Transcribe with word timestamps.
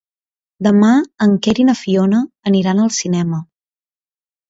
Demà 0.67 0.89
en 1.27 1.35
Quer 1.47 1.55
i 1.65 1.67
na 1.69 1.77
Fiona 1.83 2.25
aniran 2.53 2.85
al 2.89 2.93
cinema. 3.01 3.47